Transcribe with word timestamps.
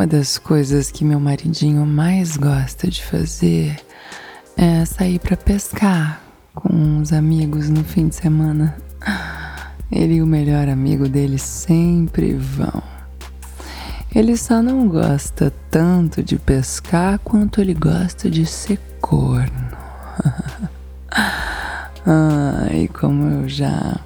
Uma 0.00 0.06
das 0.06 0.38
coisas 0.38 0.90
que 0.90 1.04
meu 1.04 1.20
maridinho 1.20 1.84
mais 1.84 2.34
gosta 2.34 2.88
de 2.88 3.04
fazer 3.04 3.78
é 4.56 4.82
sair 4.86 5.18
para 5.18 5.36
pescar 5.36 6.22
com 6.54 7.00
os 7.00 7.12
amigos 7.12 7.68
no 7.68 7.84
fim 7.84 8.08
de 8.08 8.14
semana. 8.14 8.74
Ele 9.92 10.14
e 10.14 10.22
o 10.22 10.26
melhor 10.26 10.70
amigo 10.70 11.06
dele 11.06 11.36
sempre 11.36 12.32
vão. 12.32 12.82
Ele 14.14 14.38
só 14.38 14.62
não 14.62 14.88
gosta 14.88 15.52
tanto 15.70 16.22
de 16.22 16.36
pescar 16.38 17.18
quanto 17.18 17.60
ele 17.60 17.74
gosta 17.74 18.30
de 18.30 18.46
ser 18.46 18.80
corno. 19.02 19.68
ah, 22.06 22.68
e 22.72 22.88
como 22.88 23.42
eu 23.42 23.48
já 23.50 24.00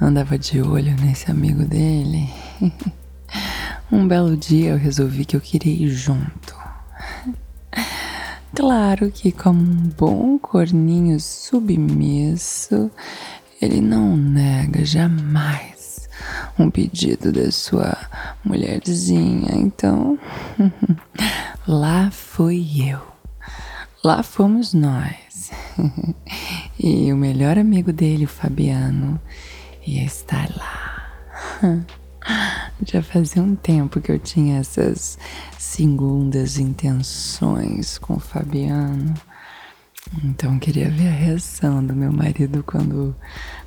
andava 0.00 0.38
de 0.38 0.62
olho 0.62 0.96
nesse 1.02 1.30
amigo 1.30 1.62
dele, 1.62 2.30
um 3.94 4.08
belo 4.08 4.36
dia 4.36 4.70
eu 4.70 4.76
resolvi 4.76 5.24
que 5.24 5.36
eu 5.36 5.40
queria 5.40 5.72
ir 5.72 5.88
junto. 5.88 6.54
Claro 8.54 9.10
que, 9.10 9.32
como 9.32 9.60
um 9.60 9.90
bom 9.96 10.38
corninho 10.38 11.18
submisso, 11.18 12.90
ele 13.60 13.80
não 13.80 14.16
nega 14.16 14.84
jamais 14.84 16.08
um 16.58 16.70
pedido 16.70 17.32
da 17.32 17.50
sua 17.50 17.96
mulherzinha. 18.44 19.54
Então, 19.54 20.18
lá 21.66 22.10
fui 22.10 22.90
eu. 22.90 23.00
Lá 24.04 24.22
fomos 24.22 24.72
nós. 24.72 25.50
e 26.78 27.12
o 27.12 27.16
melhor 27.16 27.58
amigo 27.58 27.92
dele, 27.92 28.24
o 28.24 28.28
Fabiano, 28.28 29.20
ia 29.86 30.04
estar 30.04 30.48
lá. 30.56 31.84
Já 32.84 33.02
fazia 33.02 33.42
um 33.42 33.54
tempo 33.56 34.00
que 34.00 34.12
eu 34.12 34.18
tinha 34.18 34.58
essas 34.58 35.18
segundas 35.58 36.58
intenções 36.58 37.98
com 37.98 38.14
o 38.14 38.20
Fabiano. 38.20 39.14
Então 40.22 40.58
queria 40.58 40.90
ver 40.90 41.08
a 41.08 41.12
reação 41.12 41.84
do 41.84 41.94
meu 41.94 42.12
marido 42.12 42.62
quando, 42.62 43.16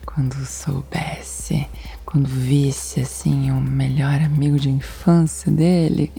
quando 0.05 0.35
soubesse, 0.45 1.67
quando 2.05 2.27
visse 2.27 3.01
assim 3.01 3.51
o 3.51 3.59
melhor 3.59 4.21
amigo 4.21 4.59
de 4.59 4.69
infância 4.69 5.51
dele 5.51 6.11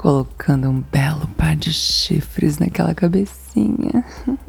colocando 0.00 0.70
um 0.70 0.80
belo 0.80 1.28
par 1.36 1.54
de 1.54 1.70
chifres 1.74 2.58
naquela 2.58 2.94
cabecinha. 2.94 4.02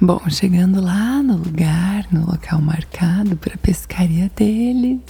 Bom, 0.00 0.20
chegando 0.28 0.80
lá 0.80 1.20
no 1.24 1.36
lugar, 1.36 2.06
no 2.12 2.26
local 2.26 2.60
marcado 2.60 3.36
para 3.36 3.54
a 3.54 3.58
pescaria 3.58 4.30
deles, 4.36 5.00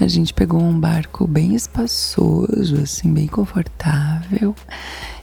a 0.00 0.06
gente 0.06 0.32
pegou 0.32 0.60
um 0.60 0.78
barco 0.78 1.26
bem 1.26 1.54
espaçoso, 1.54 2.80
assim, 2.82 3.12
bem 3.12 3.26
confortável. 3.26 4.54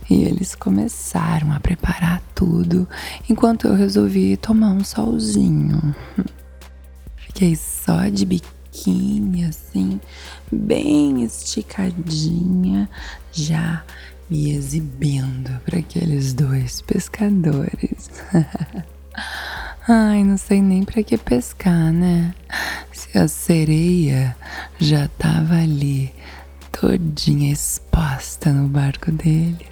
E 0.10 0.24
eles 0.24 0.54
começaram 0.54 1.52
a 1.52 1.60
preparar 1.60 2.22
tudo 2.36 2.88
enquanto 3.30 3.68
eu 3.68 3.74
resolvi 3.74 4.38
tomar 4.38 4.72
um 4.72 4.84
solzinho. 4.84 5.96
Fiquei 7.16 7.56
só 7.56 8.08
de 8.10 8.26
biquíni, 8.26 9.46
assim, 9.46 10.00
bem 10.52 11.24
esticadinha, 11.24 12.90
já 13.32 13.84
me 14.30 14.52
exibindo 14.52 15.60
para 15.66 15.80
aqueles 15.80 16.34
dois 16.34 16.82
pescadores. 16.82 18.10
Ai, 19.88 20.24
não 20.24 20.36
sei 20.36 20.64
nem 20.64 20.84
para 20.84 21.04
que 21.04 21.16
pescar, 21.16 21.94
né? 21.94 22.34
Se 22.92 23.16
a 23.20 23.28
sereia 23.28 24.36
já 24.80 25.08
tava 25.10 25.54
ali, 25.54 26.12
todinha 26.72 27.54
exposta 27.54 28.52
no 28.52 28.68
barco 28.68 29.12
deles. 29.12 29.68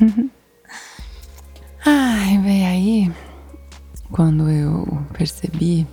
Ai, 1.84 2.38
vem 2.38 2.66
aí, 2.66 3.14
quando 4.10 4.48
eu 4.48 4.86
percebi, 5.12 5.86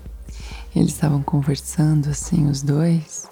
eles 0.74 0.94
estavam 0.94 1.22
conversando 1.22 2.10
assim, 2.10 2.48
os 2.48 2.62
dois. 2.62 3.30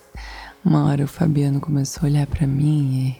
Uma 0.65 0.83
hora 0.87 1.05
o 1.05 1.07
Fabiano 1.07 1.61
começou 1.61 2.03
a 2.03 2.09
olhar 2.09 2.27
para 2.27 2.45
mim 2.45 3.15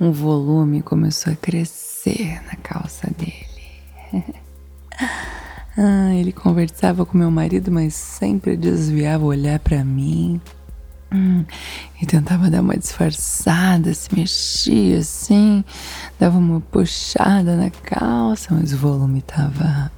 e 0.00 0.04
um 0.04 0.12
volume 0.12 0.80
começou 0.80 1.32
a 1.32 1.36
crescer 1.36 2.40
na 2.44 2.54
calça 2.54 3.10
dele. 3.10 4.36
ah, 5.76 6.14
ele 6.14 6.32
conversava 6.32 7.04
com 7.04 7.18
meu 7.18 7.30
marido, 7.30 7.70
mas 7.70 7.94
sempre 7.94 8.56
desviava 8.56 9.24
o 9.24 9.28
olhar 9.28 9.58
para 9.58 9.84
mim. 9.84 10.40
Hum, 11.12 11.44
e 12.00 12.06
tentava 12.06 12.50
dar 12.50 12.62
uma 12.62 12.76
disfarçada, 12.76 13.94
se 13.94 14.12
mexia 14.14 14.98
assim, 14.98 15.64
dava 16.18 16.36
uma 16.36 16.60
puxada 16.60 17.56
na 17.56 17.70
calça, 17.70 18.54
mas 18.54 18.72
o 18.72 18.76
volume 18.76 19.22
tava, 19.22 19.92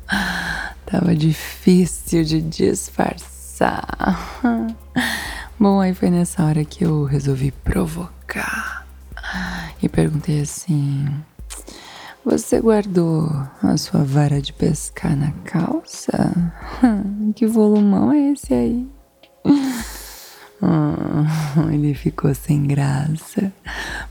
tava 0.84 1.14
difícil 1.14 2.24
de 2.24 2.42
disfarçar. 2.42 3.86
Bom, 5.58 5.80
aí 5.80 5.94
foi 5.94 6.10
nessa 6.10 6.44
hora 6.44 6.64
que 6.64 6.84
eu 6.84 7.04
resolvi 7.04 7.50
provocar 7.50 8.86
e 9.82 9.88
perguntei 9.88 10.40
assim: 10.40 11.06
Você 12.30 12.60
guardou 12.60 13.26
a 13.62 13.74
sua 13.78 14.04
vara 14.04 14.42
de 14.42 14.52
pescar 14.52 15.16
na 15.16 15.32
calça? 15.46 16.52
Que 17.34 17.46
volumão 17.46 18.12
é 18.12 18.32
esse 18.32 18.52
aí? 18.52 18.86
Oh, 20.60 21.70
ele 21.72 21.94
ficou 21.94 22.34
sem 22.34 22.66
graça, 22.66 23.50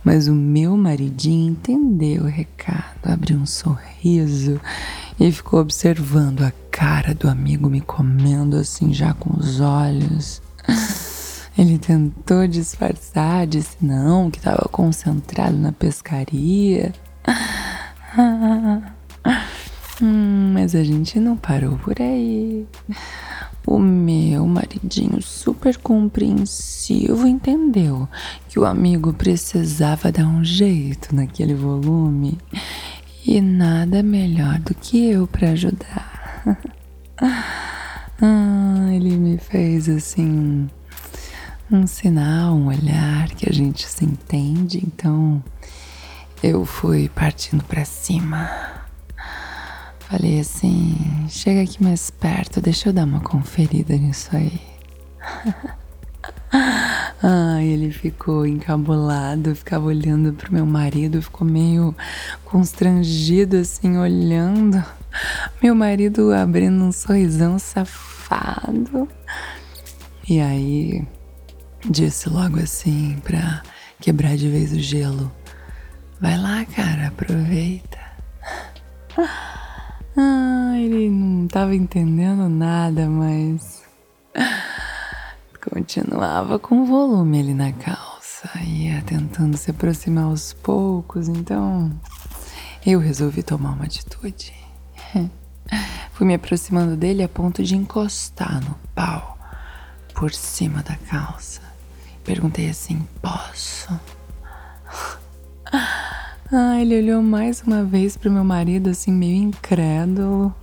mas 0.03 0.27
o 0.27 0.33
meu 0.33 0.75
maridinho 0.75 1.51
entendeu 1.51 2.23
o 2.23 2.27
recado, 2.27 3.06
abriu 3.06 3.38
um 3.38 3.45
sorriso 3.45 4.59
e 5.19 5.31
ficou 5.31 5.59
observando 5.59 6.41
a 6.41 6.51
cara 6.72 7.13
do 7.13 7.29
amigo 7.29 7.69
me 7.69 7.81
comendo 7.81 8.57
assim 8.57 8.91
já 8.95 9.13
com 9.13 9.39
os 9.39 9.59
olhos. 9.59 10.41
Ele 11.56 11.77
tentou 11.77 12.47
disfarçar, 12.47 13.45
disse 13.45 13.77
não, 13.79 14.29
que 14.29 14.38
estava 14.38 14.67
concentrado 14.72 15.57
na 15.57 15.72
pescaria. 15.72 16.94
hum, 20.01 20.51
mas 20.53 20.73
a 20.73 20.83
gente 20.83 21.19
não 21.19 21.38
parou 21.38 21.78
por 21.78 22.01
aí. 22.01 22.66
O 23.66 23.78
meu 23.78 24.47
maridinho 24.47 25.22
super 25.22 25.78
compreensivo 25.78 27.27
entendeu 27.27 28.07
que 28.47 28.57
o 28.57 28.66
amigo 28.66 29.13
precisava 29.13 30.11
dar 30.11 30.25
um 30.25 30.44
jeito 30.44 31.13
naquele 31.13 31.53
volume 31.53 32.38
e 33.25 33.41
nada 33.41 34.01
melhor 34.01 34.57
do 34.59 34.73
que 34.73 35.09
eu 35.09 35.27
para 35.27 35.50
ajudar. 35.50 36.41
ah, 37.22 38.88
ele 38.94 39.17
me 39.17 39.38
fez 39.38 39.89
assim 39.89 40.69
um 41.69 41.85
sinal, 41.85 42.56
um 42.56 42.67
olhar 42.67 43.27
que 43.31 43.50
a 43.50 43.53
gente 43.53 43.85
se 43.85 44.06
entende, 44.06 44.81
então 44.88 45.44
eu 46.44 46.66
fui 46.66 47.10
partindo 47.10 47.63
para 47.63 47.84
cima. 47.86 48.50
Falei 50.00 50.39
assim: 50.39 51.25
chega 51.30 51.63
aqui 51.63 51.84
mais 51.84 52.10
perto, 52.10 52.62
deixa 52.62 52.89
eu 52.89 52.94
dar 52.94 53.06
uma 53.06 53.19
conferida 53.19 53.95
nisso 53.98 54.30
aí. 54.36 54.62
ah, 57.22 57.62
ele 57.62 57.92
ficou 57.92 58.45
encabulado, 58.45 59.56
ficava 59.56 59.86
olhando 59.86 60.31
pro 60.34 60.54
meu 60.54 60.66
marido, 60.66 61.22
ficou 61.22 61.45
meio 61.45 61.95
constrangido 62.45 63.57
assim, 63.57 63.98
olhando. 63.98 64.83
Meu 65.62 65.74
marido 65.74 66.31
abrindo 66.33 66.83
um 66.83 66.92
sorrisão 66.92 67.57
safado. 67.57 69.10
E 70.30 70.40
aí 70.40 71.07
disse 71.90 72.30
logo 72.30 72.60
assim 72.60 73.18
pra 73.24 73.63
quebrar 74.00 74.38
de 74.38 74.48
vez 74.50 74.72
o 74.72 74.80
gelo: 74.80 75.31
Vai 76.19 76.38
lá, 76.38 76.66
cara, 76.66 77.08
aproveita. 77.08 78.00
Ah, 80.18 80.74
ele 80.78 81.10
não 81.10 81.46
estava 81.46 81.75
entendendo 81.75 82.50
nada, 82.50 83.08
mas 83.08 83.84
continuava 85.69 86.58
com 86.58 86.86
volume 86.86 87.40
ali 87.40 87.54
na 87.54 87.72
calça. 87.72 88.50
ia 88.64 89.02
tentando 89.04 89.58
se 89.58 89.69
aproximar 89.69 90.24
aos 90.25 90.54
poucos, 90.54 91.28
então 91.28 91.92
eu 92.86 93.00
resolvi 93.00 93.44
tomar 93.44 93.74
uma 93.74 93.86
atitude. 93.86 94.54
Fui 96.14 96.25
me 96.25 96.34
aproximando 96.34 96.96
dele 96.96 97.22
a 97.22 97.30
ponto 97.30 97.62
de 97.62 97.75
encostar 97.75 98.60
no 98.64 98.75
pau 98.96 99.38
por 100.16 100.34
cima 100.34 100.81
da 100.81 100.96
calça. 100.96 101.62
Perguntei 102.24 102.69
assim: 102.69 103.08
posso? 103.22 103.88
Ah, 106.49 106.79
ele 106.79 106.97
olhou 106.97 107.21
mais 107.21 107.61
uma 107.61 107.83
vez 107.83 108.15
para 108.15 108.31
meu 108.31 108.44
marido, 108.44 108.89
assim, 108.89 109.11
meio 109.11 109.35
incrédulo. 109.35 110.55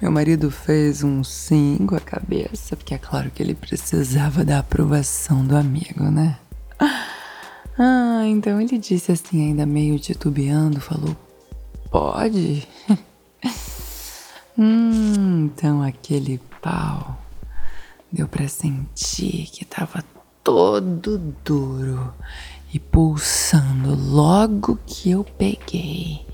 Meu 0.00 0.10
marido 0.10 0.50
fez 0.50 1.04
um 1.04 1.22
sim 1.22 1.84
com 1.86 1.94
a 1.94 2.00
cabeça, 2.00 2.74
porque 2.74 2.94
é 2.94 2.98
claro 2.98 3.30
que 3.30 3.42
ele 3.42 3.54
precisava 3.54 4.42
da 4.42 4.60
aprovação 4.60 5.44
do 5.44 5.54
amigo, 5.54 6.04
né? 6.04 6.38
Ah, 7.78 8.22
então 8.24 8.58
ele 8.58 8.78
disse 8.78 9.12
assim, 9.12 9.48
ainda 9.48 9.66
meio 9.66 9.98
titubeando, 9.98 10.80
falou: 10.80 11.14
Pode? 11.90 12.66
hum, 14.56 15.44
então 15.44 15.82
aquele 15.82 16.40
pau 16.62 17.22
deu 18.10 18.26
para 18.26 18.48
sentir 18.48 19.50
que 19.52 19.64
tava 19.64 20.02
todo 20.42 21.18
duro 21.44 22.14
e 22.72 22.78
pulsando 22.78 23.94
logo 23.94 24.78
que 24.86 25.10
eu 25.10 25.24
peguei. 25.24 26.26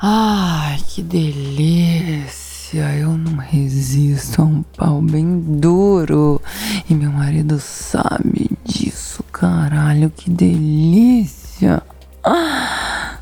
Ai, 0.00 0.78
que 0.86 1.02
delícia! 1.02 2.94
Eu 2.94 3.16
não 3.16 3.36
resisto 3.36 4.42
a 4.42 4.44
um 4.44 4.62
pau 4.62 5.00
bem 5.02 5.40
duro. 5.40 6.40
E 6.88 6.94
meu 6.94 7.10
marido 7.10 7.58
sabe 7.58 8.50
disso, 8.64 9.22
caralho, 9.24 10.10
que 10.10 10.30
delícia! 10.30 11.82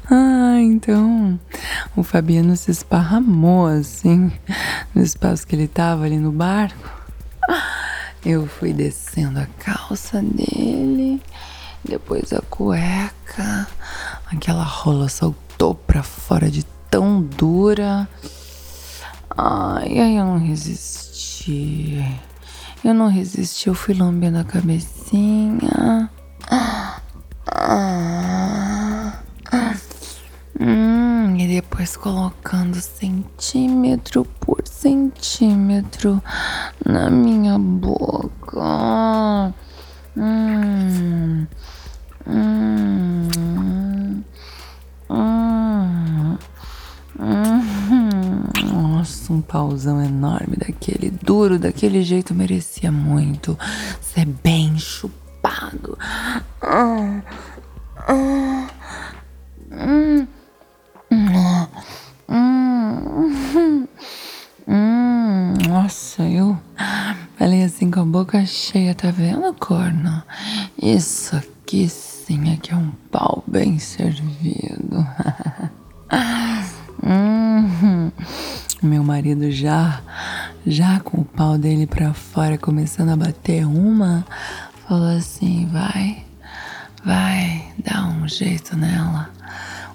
Ah, 0.09 0.57
então 0.61 1.39
o 1.97 2.03
Fabiano 2.03 2.57
se 2.57 2.71
esparramou 2.71 3.67
assim 3.67 4.31
no 4.95 5.03
espaço 5.03 5.47
que 5.47 5.57
ele 5.57 5.67
tava 5.67 6.05
ali 6.05 6.17
no 6.17 6.31
barco. 6.31 6.91
Eu 8.25 8.47
fui 8.47 8.73
descendo 8.73 9.39
a 9.39 9.47
calça 9.59 10.21
dele 10.21 11.23
depois 11.87 12.33
a 12.33 12.41
cueca, 12.43 13.67
aquela 14.27 14.65
rola 14.65 15.09
soltou 15.09 15.75
pra 15.75 16.03
fora 16.03 16.51
de 16.51 16.65
tão 16.91 17.23
dura. 17.23 18.09
Ai, 19.37 19.99
aí 19.99 20.17
eu 20.17 20.25
não 20.25 20.39
resisti. 20.39 22.05
Eu 22.85 22.95
não 22.95 23.09
resisti, 23.09 23.69
eu 23.69 23.75
fui 23.75 23.95
lambendo 23.95 24.39
a 24.39 24.45
cabecinha. 24.45 26.11
Hum, 30.59 31.37
e 31.37 31.47
depois 31.47 31.97
colocando 31.97 32.81
centímetro 32.81 34.25
por 34.41 34.67
centímetro 34.67 36.23
na 36.85 37.11
minha 37.11 37.59
boca. 37.59 39.55
Hum. 40.17 41.47
Hum, 42.29 44.23
hum, 45.09 46.25
hum, 47.19 48.43
nossa, 48.73 49.33
um 49.33 49.41
pauzão 49.41 50.03
enorme 50.03 50.57
daquele, 50.57 51.11
duro 51.11 51.59
daquele 51.59 52.03
jeito, 52.03 52.35
merecia 52.35 52.91
muito 52.91 53.57
ser 54.01 54.27
bem 54.27 54.77
chupado. 54.77 55.97
Hum, 56.65 57.23
hum, 58.09 58.67
hum, 64.67 65.55
nossa, 65.69 66.23
eu 66.25 66.59
falei 67.39 67.63
assim 67.63 67.91
com 67.91 68.01
a 68.01 68.05
boca 68.05 68.45
cheia, 68.45 68.95
tá 68.95 69.13
vendo, 69.13 69.55
corno? 69.55 70.23
Isso 70.83 71.37
aqui 71.37 71.89
sim 72.27 72.53
é 72.53 72.57
que 72.57 72.73
é 72.73 72.77
um 72.77 72.91
pau 73.13 73.45
bem 73.47 73.79
servido. 73.79 75.07
hum, 77.05 78.11
meu 78.83 79.05
marido 79.05 79.49
já, 79.53 80.01
já 80.67 80.99
com 80.99 81.21
o 81.21 81.25
pau 81.25 81.57
dele 81.57 81.87
pra 81.87 82.13
fora, 82.13 82.59
começando 82.59 83.11
a 83.11 83.17
bater 83.17 83.65
uma, 83.65 84.27
falou 84.89 85.17
assim: 85.17 85.69
vai, 85.71 86.25
vai, 87.05 87.73
dá 87.85 88.05
um 88.09 88.27
jeito 88.27 88.77
nela. 88.77 89.31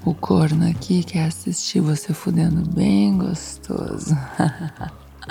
O 0.06 0.14
corno 0.14 0.70
aqui 0.70 1.04
quer 1.04 1.26
assistir 1.26 1.82
você 1.82 2.14
fudendo 2.14 2.64
bem 2.72 3.18
gostoso. 3.18 4.18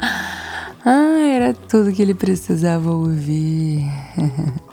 ah, 0.85 1.19
era 1.33 1.55
tudo 1.55 1.93
que 1.93 2.03
ele 2.03 2.15
precisava 2.15 2.91
ouvir. 2.91 3.91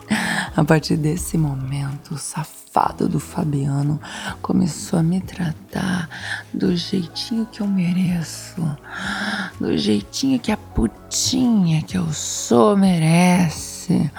A 0.57 0.65
partir 0.65 0.97
desse 0.97 1.37
momento, 1.37 2.15
o 2.15 2.17
safado 2.17 3.07
do 3.07 3.19
Fabiano 3.19 4.01
começou 4.41 4.97
a 4.97 5.03
me 5.03 5.21
tratar 5.21 6.09
do 6.51 6.75
jeitinho 6.75 7.45
que 7.45 7.61
eu 7.61 7.67
mereço, 7.67 8.55
do 9.61 9.77
jeitinho 9.77 10.39
que 10.39 10.51
a 10.51 10.57
putinha 10.57 11.83
que 11.83 11.95
eu 11.95 12.11
sou 12.11 12.75
merece. 12.75 14.09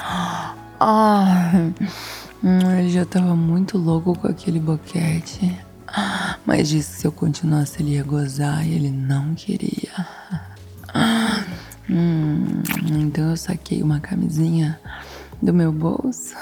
Ele 2.79 2.91
já 2.91 3.05
tava 3.05 3.35
muito 3.35 3.77
louco 3.77 4.17
com 4.17 4.29
aquele 4.29 4.61
boquete. 4.61 5.59
Mas 6.47 6.69
disse 6.69 6.93
que 6.93 7.01
se 7.01 7.07
eu 7.09 7.11
continuasse 7.11 7.83
ele 7.83 7.95
ia 7.95 8.05
gozar 8.05 8.65
e 8.65 8.75
ele 8.75 8.93
não 8.93 9.35
queria. 9.35 10.07
Hum, 11.91 12.63
então 13.01 13.31
eu 13.31 13.37
saquei 13.37 13.83
uma 13.83 13.99
camisinha 13.99 14.79
do 15.41 15.55
meu 15.55 15.73
bolso, 15.73 16.35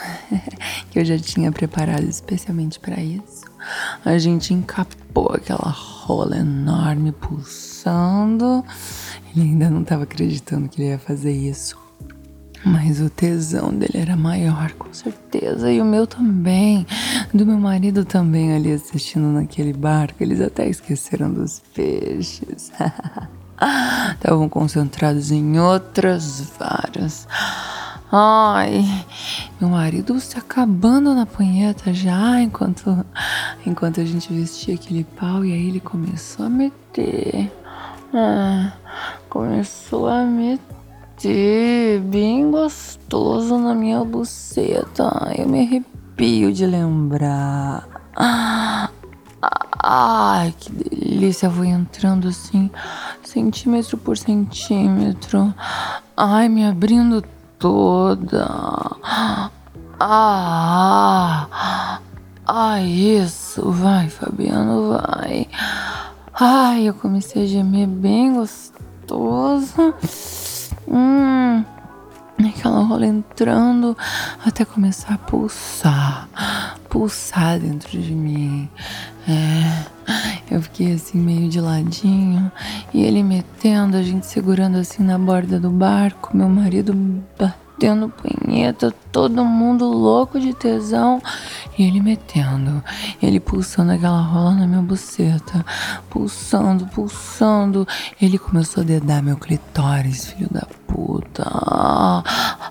que 0.91 0.99
eu 0.99 1.05
já 1.05 1.19
tinha 1.19 1.53
preparado 1.53 2.05
especialmente 2.05 2.81
para 2.81 3.01
isso. 3.01 3.45
A 4.05 4.17
gente 4.19 4.55
encapou 4.55 5.31
aquela 5.33 5.71
rola 5.71 6.39
enorme 6.39 7.13
pulsando. 7.13 8.65
Ele 9.35 9.49
ainda 9.49 9.69
não 9.69 9.83
estava 9.83 10.05
acreditando 10.05 10.69
que 10.69 10.81
ele 10.81 10.91
ia 10.91 10.99
fazer 10.99 11.33
isso. 11.33 11.77
Mas 12.65 13.01
o 13.01 13.09
tesão 13.09 13.71
dele 13.71 13.99
era 13.99 14.17
maior, 14.17 14.73
com 14.73 14.93
certeza. 14.93 15.71
E 15.71 15.81
o 15.81 15.85
meu 15.85 16.07
também. 16.07 16.85
Do 17.33 17.47
meu 17.47 17.59
marido 17.59 18.05
também 18.05 18.55
ali 18.55 18.73
assistindo 18.73 19.29
naquele 19.29 19.73
barco. 19.73 20.21
Eles 20.21 20.41
até 20.41 20.69
esqueceram 20.69 21.33
dos 21.33 21.61
peixes. 21.75 22.73
Estavam 24.15 24.49
concentrados 24.49 25.31
em 25.31 25.59
outras 25.61 26.41
varas. 26.59 27.29
Ai, 28.19 28.83
meu 29.61 29.69
marido 29.69 30.19
se 30.21 30.39
acabando 30.39 31.15
na 31.15 31.27
punheta 31.27 31.93
já 31.93 32.41
enquanto, 32.41 33.05
enquanto 33.67 34.01
a 34.01 34.07
gente 34.07 34.33
vestia 34.33 34.75
aquele 34.75 35.05
pau 35.05 35.45
e 35.45 35.53
aí 35.53 35.69
ele 35.69 35.81
começou 35.81 36.47
a 36.47 36.49
meter. 36.49 37.53
Ah, 38.15 38.73
começou 39.29 40.09
a 40.09 40.23
meter 40.23 42.01
bem 42.07 42.51
gostoso 42.51 43.59
na 43.59 43.75
minha 43.75 44.03
buceta. 44.03 45.35
Eu 45.37 45.47
me 45.47 45.61
arrepio 45.61 46.51
de 46.55 46.65
lembrar. 46.65 47.87
Ai, 49.79 50.55
que 50.59 50.73
delícia. 50.73 51.51
Vou 51.51 51.67
entrando 51.67 52.29
assim, 52.29 52.71
centímetro 53.23 53.99
por 53.99 54.17
centímetro. 54.17 55.53
Ai, 56.17 56.49
me 56.49 56.65
abrindo 56.65 57.23
toda. 57.59 58.47
Ah, 59.99 61.49
ah, 62.47 62.83
isso, 62.83 63.71
vai, 63.71 64.09
Fabiano, 64.09 64.91
vai. 64.91 65.49
Ai, 66.35 66.89
eu 66.89 66.95
comecei 66.95 67.45
a 67.45 67.47
gemer 67.47 67.87
bem 67.87 68.35
gostoso. 68.35 69.95
Hum, 70.89 71.65
aquela 72.47 72.83
rola 72.83 73.07
entrando 73.07 73.97
até 74.45 74.65
começar 74.65 75.15
a 75.15 75.19
pulsar, 75.19 76.29
pulsar 76.97 77.59
dentro 77.61 78.01
de 78.01 78.15
mim. 78.15 78.71
É. 79.29 79.85
Eu 80.51 80.63
fiquei 80.63 80.95
assim 80.95 81.19
meio 81.19 81.47
de 81.47 81.61
ladinho 81.61 82.51
e 82.95 83.03
ele 83.03 83.23
metendo, 83.23 83.99
a 83.99 84.03
gente 84.03 84.25
segurando 84.25 84.79
assim 84.79 85.03
na 85.03 85.19
borda 85.19 85.61
do 85.61 85.69
barco, 85.69 86.35
meu 86.35 86.49
marido 86.49 86.95
batendo 87.39 88.09
punheta, 88.09 88.95
todo 89.13 89.45
mundo 89.45 89.85
louco 89.85 90.41
de 90.41 90.55
tesão. 90.55 91.21
E 91.79 91.83
ele 91.83 92.01
metendo, 92.01 92.83
ele 93.23 93.41
pulsando 93.41 93.93
aquela 93.93 94.23
rola 94.23 94.55
na 94.55 94.67
minha 94.67 94.81
buceta, 94.81 95.67
pulsando, 96.09 96.87
pulsando. 96.87 97.87
Ele 98.23 98.39
começou 98.39 98.83
a 98.83 98.87
dedar 98.87 99.23
meu 99.23 99.37
clitóris, 99.37 100.29
filho 100.29 100.49
da 100.51 100.67
puta. 100.87 101.45
Ah, 101.47 102.23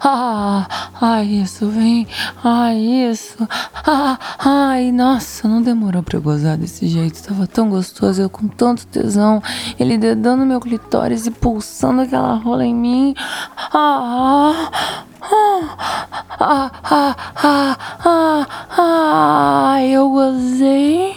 ah, 0.02 0.68
ai, 1.02 1.26
isso, 1.26 1.68
vem. 1.68 2.08
Ai, 2.44 2.78
isso. 2.78 3.48
Ah, 3.88 4.18
ai, 4.40 4.92
nossa, 4.92 5.48
não 5.48 5.62
demorou 5.62 6.02
pra 6.02 6.18
eu 6.18 6.22
gozar 6.22 6.58
desse 6.58 6.88
jeito. 6.88 7.22
Tava 7.24 7.48
tão 7.48 7.70
gostoso, 7.70 8.22
eu 8.22 8.30
com 8.30 8.48
tanto 8.48 8.88
tesão. 8.88 9.42
Ele 9.80 9.98
dedando 9.98 10.46
meu 10.46 10.60
clitóris 10.60 11.26
e 11.28 11.32
pulsando 11.32 12.02
aquela 12.02 12.36
rola 12.36 12.66
em 12.66 12.76
mim. 12.76 13.14
Ah, 13.58 14.72
ah, 14.72 15.04
ah, 15.32 16.72
ah, 16.84 17.16
ah, 17.36 17.78
ah, 18.06 18.48
ah, 18.78 19.84
eu 19.84 20.10
gozei. 20.10 21.16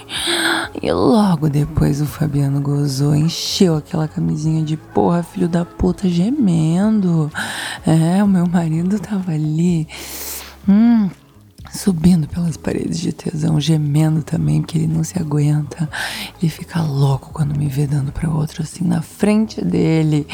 E 0.81 0.91
logo 0.93 1.49
depois 1.49 2.00
o 2.00 2.07
Fabiano 2.07 2.61
gozou, 2.61 3.15
encheu 3.15 3.77
aquela 3.77 4.09
camisinha 4.09 4.62
de 4.62 4.77
porra, 4.77 5.23
filho 5.23 5.49
da 5.49 5.65
puta, 5.65 6.09
gemendo. 6.09 7.31
É, 7.87 8.23
o 8.23 8.29
meu 8.29 8.47
marido 8.47 8.99
tava 8.99 9.33
ali. 9.33 9.87
Hum, 10.69 11.11
subindo 11.73 12.27
pelas 12.29 12.57
paredes 12.57 12.99
de 12.99 13.12
tesão, 13.12 13.61
gemendo 13.61 14.23
também, 14.23 14.61
porque 14.61 14.79
ele 14.79 14.87
não 14.87 15.05
se 15.05 15.19
aguenta. 15.19 15.88
Ele 16.41 16.50
fica 16.50 16.81
louco 16.83 17.31
quando 17.33 17.57
me 17.57 17.69
vê 17.69 17.87
dando 17.87 18.12
para 18.12 18.31
outro 18.31 18.62
assim 18.62 18.85
na 18.85 19.03
frente 19.03 19.65
dele, 19.65 20.27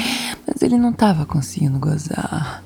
mas 0.46 0.62
ele 0.62 0.76
não 0.76 0.92
tava 0.92 1.26
conseguindo 1.26 1.78
gozar. 1.78 2.62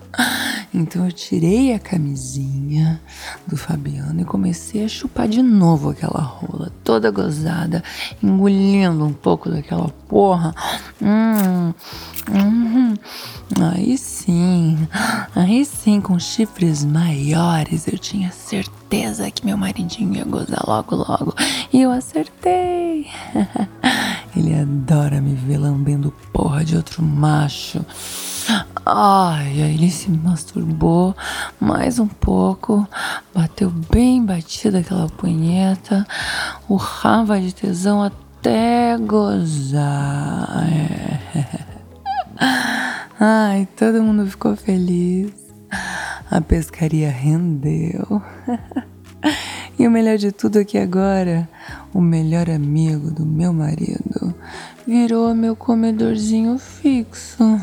Então 0.72 1.06
eu 1.06 1.12
tirei 1.12 1.72
a 1.72 1.78
camisinha 1.78 3.00
do 3.46 3.56
Fabiano 3.56 4.20
e 4.20 4.24
comecei 4.24 4.84
a 4.84 4.88
chupar 4.88 5.26
de 5.26 5.42
novo 5.42 5.90
aquela 5.90 6.20
rola, 6.20 6.70
toda 6.84 7.10
gozada, 7.10 7.82
engolindo 8.22 9.04
um 9.04 9.12
pouco 9.12 9.48
daquela 9.48 9.88
porra. 10.08 10.54
Hum, 11.00 11.72
hum, 12.30 12.94
aí 13.72 13.96
sim, 13.96 14.76
aí 15.34 15.64
sim, 15.64 16.00
com 16.00 16.18
chifres 16.18 16.84
maiores, 16.84 17.88
eu 17.88 17.98
tinha 17.98 18.30
certeza 18.30 19.30
que 19.30 19.46
meu 19.46 19.56
maridinho 19.56 20.14
ia 20.14 20.24
gozar 20.24 20.64
logo, 20.66 20.96
logo. 20.96 21.34
E 21.72 21.80
eu 21.80 21.90
acertei. 21.90 23.06
Ele 24.36 24.54
adora 24.54 25.20
me 25.20 25.34
ver 25.34 25.58
lambendo 25.58 26.12
porra 26.32 26.64
de 26.64 26.76
outro 26.76 27.02
macho. 27.02 27.84
Ai, 28.90 29.60
aí 29.60 29.74
ele 29.74 29.90
se 29.90 30.10
masturbou 30.10 31.14
mais 31.60 31.98
um 31.98 32.06
pouco, 32.06 32.88
bateu 33.34 33.68
bem 33.68 34.24
batida 34.24 34.78
aquela 34.78 35.10
punheta, 35.10 36.06
urrava 36.66 37.38
de 37.38 37.54
tesão 37.54 38.02
até 38.02 38.96
gozar. 38.96 40.66
É. 40.72 41.66
Ai, 43.20 43.68
todo 43.76 44.02
mundo 44.02 44.26
ficou 44.26 44.56
feliz. 44.56 45.34
A 46.30 46.40
pescaria 46.40 47.10
rendeu. 47.10 48.22
E 49.78 49.86
o 49.86 49.90
melhor 49.92 50.18
de 50.18 50.32
tudo 50.32 50.58
é 50.58 50.64
que 50.64 50.76
agora 50.76 51.48
o 51.94 52.00
melhor 52.00 52.50
amigo 52.50 53.12
do 53.12 53.24
meu 53.24 53.52
marido 53.52 54.34
virou 54.88 55.34
meu 55.34 55.54
comedorzinho 55.54 56.58
fixo. 56.58 57.44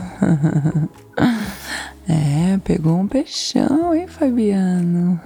é, 2.07 2.59
pegou 2.63 2.99
um 2.99 3.07
peixão, 3.07 3.95
hein, 3.95 4.07
Fabiano? 4.07 5.19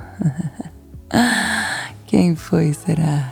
Quem 2.08 2.38
foi, 2.38 2.72
será, 2.72 3.30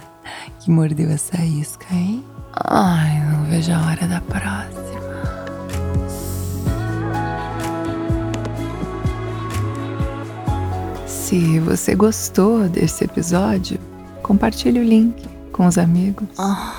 que 0.60 0.70
mordeu 0.70 1.10
essa 1.10 1.42
isca, 1.46 1.86
hein? 1.94 2.26
Ai, 2.54 3.22
não 3.32 3.46
vejo 3.46 3.72
a 3.72 3.86
hora 3.86 4.06
da 4.06 4.20
próxima. 4.20 4.98
Se 11.08 11.60
você 11.60 11.96
gostou 11.96 12.68
desse 12.68 13.06
episódio, 13.06 13.80
compartilhe 14.22 14.80
o 14.80 14.84
link 14.84 15.26
com 15.54 15.68
os 15.68 15.78
amigos. 15.78 16.28
Oh. 16.38 16.77